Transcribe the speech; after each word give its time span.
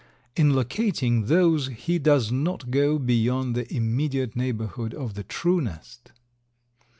In 0.35 0.55
locating 0.55 1.25
these 1.27 1.67
he 1.67 1.99
does 1.99 2.31
not 2.31 2.71
go 2.71 2.97
beyond 2.97 3.53
the 3.53 3.71
immediate 3.71 4.35
neighborhood 4.35 4.95
of 4.95 5.13
the 5.13 5.21
true 5.23 5.61
nest. 5.61 6.11